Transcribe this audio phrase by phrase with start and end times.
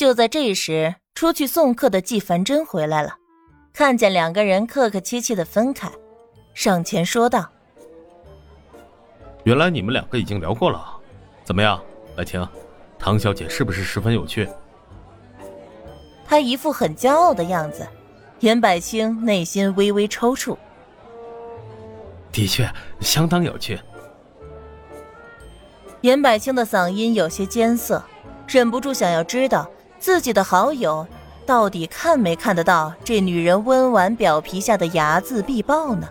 [0.00, 3.18] 就在这时，出去送客的季凡真回来了，
[3.70, 5.92] 看见两个人客客气气的分开，
[6.54, 7.50] 上前说道
[9.44, 10.82] ：“原来你们两个已经聊过了，
[11.44, 11.78] 怎么样，
[12.16, 12.48] 白青，
[12.98, 14.48] 唐小姐是不是十分有趣？”
[16.24, 17.86] 他一副很骄傲的样子，
[18.38, 20.56] 严百清内心微微抽搐。
[22.32, 22.66] 的确，
[23.00, 23.78] 相当有趣。
[26.00, 28.02] 严百清的嗓音有些艰涩，
[28.48, 29.70] 忍不住想要知道
[30.00, 31.06] 自己的好友
[31.46, 36.08] 到底看没看得到这女人温婉表皮下的睚眦必报呢？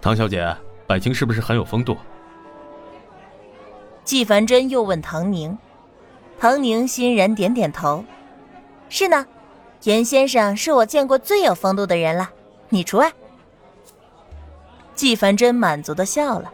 [0.00, 0.54] 唐小姐，
[0.86, 1.96] 百清是不是很有风度？
[4.04, 5.56] 纪凡真又问唐宁，
[6.38, 8.04] 唐宁欣然点点头
[8.88, 9.26] ：“是呢，
[9.84, 12.30] 严先生是我见过最有风度的人了，
[12.68, 13.10] 你除外。”
[14.94, 16.52] 纪凡真满足的笑了。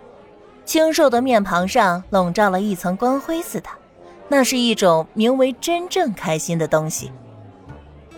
[0.64, 3.68] 清瘦的面庞上笼罩了一层光辉似的，
[4.36, 7.12] 那是一种名为真正开心的东西。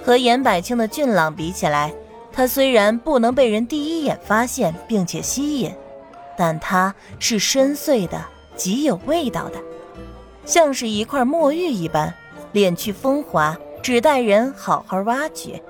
[0.02, 1.92] 和严百清的俊朗比起来，
[2.32, 5.70] 他虽然不能被人第一眼发现并且吸引，
[6.34, 8.24] 但他是深邃的，
[8.56, 9.58] 极有味道的，
[10.46, 12.14] 像是一块墨玉一般，
[12.54, 15.62] 敛去风华，只待人好好挖掘。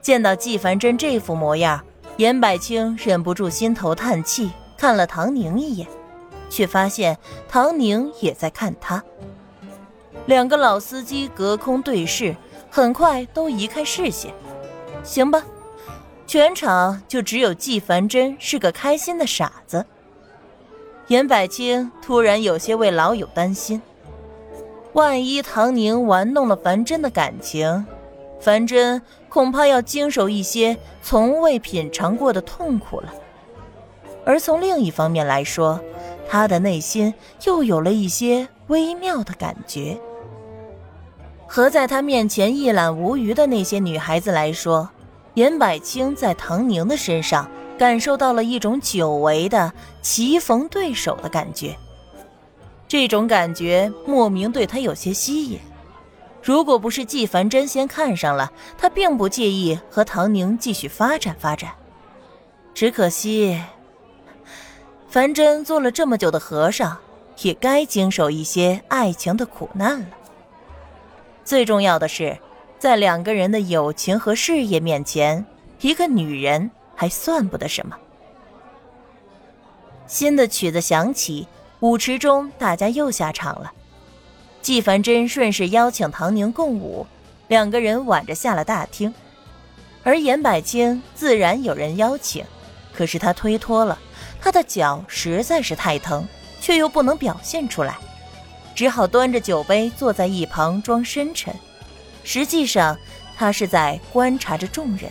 [0.00, 1.78] 见到纪凡真这副模样，
[2.16, 4.50] 严百清忍不住心头叹气。
[4.78, 5.86] 看了唐宁一眼，
[6.50, 7.16] 却发现
[7.48, 9.02] 唐宁也在看他。
[10.26, 12.36] 两个老司机隔空对视，
[12.70, 14.34] 很快都移开视线。
[15.02, 15.42] 行吧，
[16.26, 19.86] 全场就只有季凡真是个开心的傻子。
[21.08, 23.80] 严百清突然有些为老友担心，
[24.92, 27.86] 万一唐宁玩弄了凡真的感情，
[28.40, 33.12] 凡真恐怕要经受一些从未品尝过的痛苦了。
[34.24, 35.80] 而从另一方面来说，
[36.30, 37.12] 他的内心
[37.44, 39.98] 又有了一些微妙的感觉。
[41.44, 44.88] 和在他面前一览无余的那些女孩子来说，
[45.34, 51.76] 严百清在唐宁的身上感受到了一种久违的棋逢对手的感觉。
[52.86, 55.58] 这种感觉莫名对他有些吸引。
[56.40, 61.72] 如果不是纪凡真先看上了他，并不介意和唐宁继续发展发展。
[62.72, 63.60] 只可惜。
[65.10, 66.96] 樊真做了这么久的和尚，
[67.42, 70.06] 也该经受一些爱情的苦难了。
[71.44, 72.38] 最重要的是，
[72.78, 75.44] 在两个人的友情和事业面前，
[75.80, 77.96] 一个女人还算不得什么。
[80.06, 81.48] 新的曲子响起，
[81.80, 83.72] 舞池中大家又下场了。
[84.62, 87.04] 纪凡真顺势邀请唐宁共舞，
[87.48, 89.12] 两个人挽着下了大厅。
[90.04, 92.44] 而严百清自然有人邀请，
[92.94, 93.98] 可是他推脱了。
[94.40, 96.26] 他的脚实在是太疼，
[96.60, 97.98] 却又不能表现出来，
[98.74, 101.54] 只好端着酒杯坐在一旁装深沉。
[102.24, 102.96] 实际上，
[103.36, 105.10] 他是在观察着众人。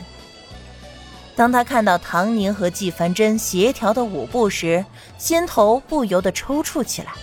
[1.36, 4.84] 当他看到唐宁和季凡真协调的舞步时，
[5.18, 7.14] 心头不由得抽搐起来。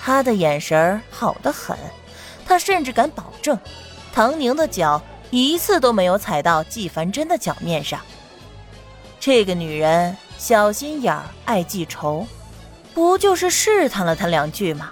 [0.00, 1.76] 他的眼神好得很，
[2.46, 3.58] 他甚至敢保证，
[4.12, 5.00] 唐宁的脚
[5.30, 8.00] 一次都没有踩到季凡真的脚面上。
[9.20, 10.16] 这个女人。
[10.44, 12.26] 小心眼儿，爱记仇，
[12.92, 14.90] 不就是试探了他两句吗？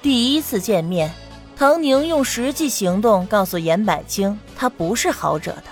[0.00, 1.12] 第一次见面，
[1.54, 5.64] 唐宁用实际行动告诉严百清，他不是好惹的。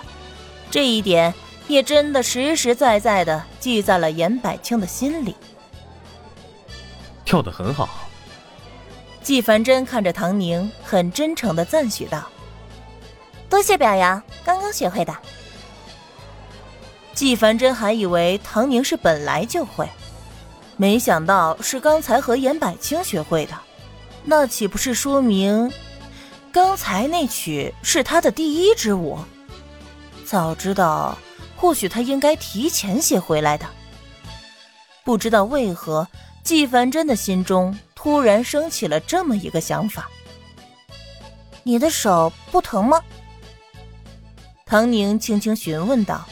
[0.69, 1.33] 这一点
[1.67, 5.35] 也真的实实在在的记在了严百清的心里。
[7.25, 7.89] 跳得很好。
[9.23, 12.27] 纪凡真看着唐宁，很真诚的赞许道
[13.49, 15.11] ：“多谢表扬，刚刚学会的。”
[17.13, 19.87] 纪凡真还以为唐宁是本来就会，
[20.77, 23.53] 没想到是刚才和严百清学会的，
[24.23, 25.71] 那岂不是说明
[26.51, 29.19] 刚才那曲是他的第一支舞？
[30.25, 31.17] 早知道，
[31.55, 33.65] 或许他应该提前学回来的。
[35.03, 36.07] 不知道为何，
[36.43, 40.09] 纪凡真的心中突然升起了这么一个想法：
[41.63, 43.01] 你的手不疼吗？
[44.65, 46.25] 唐宁轻轻询问道。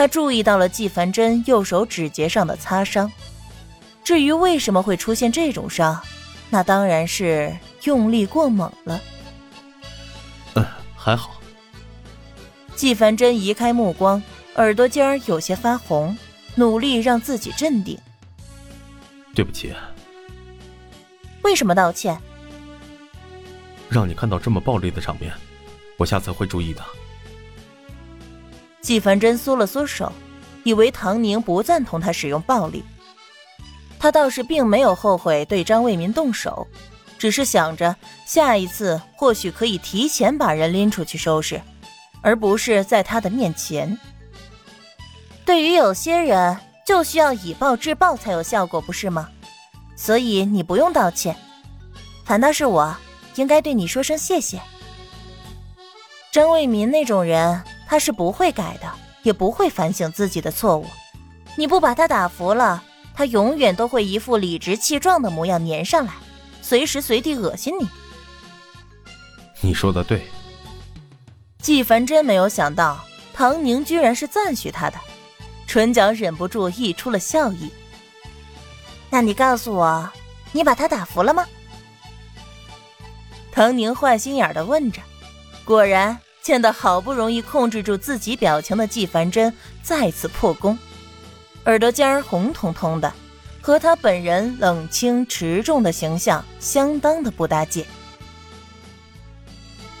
[0.00, 3.12] 他注意到了纪凡真右手指节上的擦伤，
[4.02, 6.00] 至于为什么会出现这种伤，
[6.48, 8.98] 那当然是用力过猛了。
[10.54, 10.64] 嗯，
[10.96, 11.38] 还好。
[12.74, 14.22] 纪凡真移开目光，
[14.54, 16.16] 耳朵尖儿有些发红，
[16.54, 17.98] 努力让自己镇定。
[19.34, 19.74] 对不起。
[21.42, 22.18] 为什么道歉？
[23.90, 25.30] 让你看到这么暴力的场面，
[25.98, 26.82] 我下次会注意的。
[28.80, 30.12] 季凡真缩了缩手，
[30.64, 32.84] 以为唐宁不赞同他使用暴力。
[33.98, 36.66] 他倒是并没有后悔对张卫民动手，
[37.18, 37.94] 只是想着
[38.24, 41.60] 下一次或许可以提前把人拎出去收拾，
[42.22, 43.98] 而不是在他的面前。
[45.44, 46.56] 对于有些人，
[46.86, 49.28] 就需要以暴制暴才有效果，不是吗？
[49.96, 51.36] 所以你不用道歉，
[52.24, 52.96] 反倒是我
[53.34, 54.58] 应该对你说声谢谢。
[56.32, 58.88] 张卫民那种人，他是不会改的，
[59.24, 60.86] 也不会反省自己的错误。
[61.56, 62.80] 你不把他打服了，
[63.12, 66.12] 他永远都会一副理直气壮的模样粘上来。
[66.62, 67.88] 随时随地恶心你，
[69.60, 70.22] 你说的对。
[71.60, 73.04] 纪凡真没有想到
[73.34, 74.96] 唐宁居然是赞许他的，
[75.66, 77.72] 唇角忍不住溢出了笑意。
[79.10, 80.08] 那你告诉我，
[80.52, 81.44] 你把他打服了吗？
[83.50, 85.02] 唐宁坏心眼的问着。
[85.64, 89.52] 果然，见到好不容易控制住自己表情的纪凡真
[89.82, 90.78] 再次破功，
[91.64, 93.12] 耳朵尖儿红彤彤的。
[93.62, 97.84] 和他本人冷清持重的形象相当的不搭界，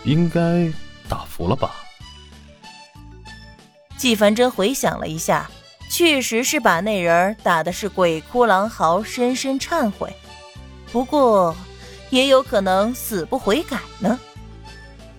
[0.04, 0.72] 应该
[1.10, 1.70] 打服了吧？
[3.98, 5.50] 纪凡真回想了一下，
[5.90, 10.10] 确实是把那人打的是鬼哭狼嚎，深深忏悔。
[10.90, 11.54] 不过，
[12.08, 14.18] 也有可能死不悔改呢。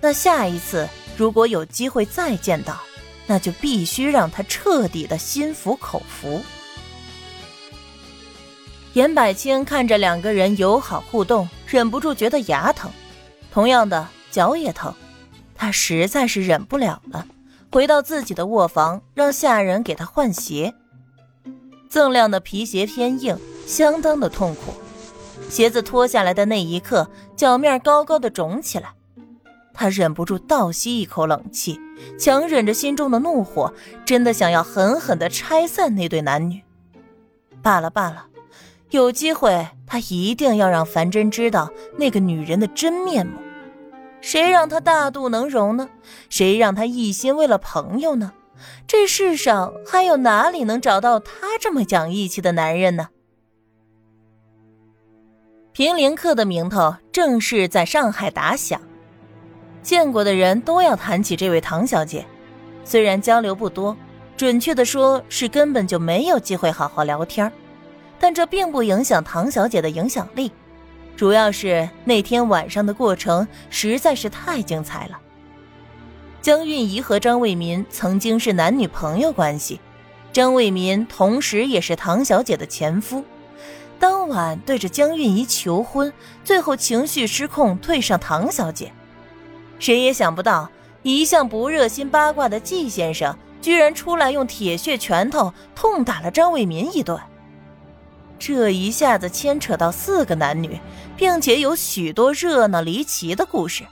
[0.02, 0.90] 那下一次
[1.22, 2.82] 如果有机会再见到，
[3.28, 6.42] 那就必须让他彻底的心服口服。
[8.94, 12.90] 严百清看着两个人友好互动，忍不住觉得牙疼，
[13.54, 14.92] 同样的脚也疼，
[15.54, 17.28] 他实在是忍不了了，
[17.72, 20.74] 回到自己的卧房，让下人给他换鞋。
[21.88, 24.74] 锃亮的皮鞋偏硬，相当的痛苦，
[25.52, 28.96] 鞋子脱下来的那一刻，脚面高高的肿起来，
[29.74, 31.80] 他忍不住倒吸一口冷气，
[32.20, 33.74] 强忍着心中的怒火，
[34.06, 36.62] 真的想要狠狠的拆散那对男女。
[37.62, 38.28] 罢了罢了。
[38.90, 43.40] 有机会，他一定要让樊真知道那个女人的真面目。
[44.20, 45.90] 谁让他大度能容呢？
[46.30, 48.34] 谁让他一心为了朋友呢？
[48.86, 53.08] 这世上还有哪里能找到他这么讲义气的男人呢？
[55.72, 58.82] 平林客的名头正式在上海打响，
[59.84, 62.26] 见过的人都要谈起这位唐小姐。
[62.84, 63.96] 虽然交流不多，
[64.36, 67.52] 准确的说是根本就没有机会好好聊天
[68.20, 70.52] 但这并不影响唐小姐的影响力，
[71.16, 75.20] 主要是那天晚上的过程实在是太精彩了。
[76.42, 79.80] 江韵仪和张卫民曾经是男女朋友关系，
[80.34, 83.24] 张卫民同时也是唐小姐的前夫。
[84.00, 86.12] 当晚对着江韵仪求婚，
[86.44, 88.92] 最后情绪失控退上唐小姐，
[89.82, 90.70] 谁也想不到，
[91.02, 97.20] 一向不热心八卦的季先生居然出来用铁血拳头痛打了张卫民一顿。
[98.38, 100.80] 这一下子牵扯到四个男女，
[101.18, 103.84] 并且有许多热闹离奇的故事，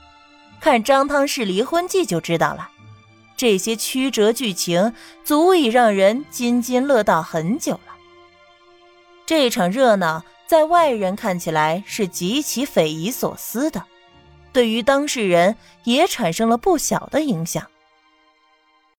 [0.60, 2.70] 看张汤氏离婚记就知道了。
[3.36, 4.94] 这些曲折剧情
[5.24, 7.94] 足以让人津津乐道很久了。
[9.26, 13.82] 这场热闹在外人看起来是极其匪夷所思的，
[14.52, 17.66] 对于当事人也产生了不小的影响。